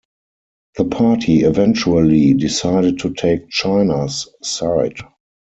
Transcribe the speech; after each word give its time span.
The 0.77 0.85
party 0.85 1.43
eventually 1.43 2.33
decided 2.33 2.97
to 3.01 3.13
take 3.13 3.51
China's 3.51 4.27
side. 4.41 4.97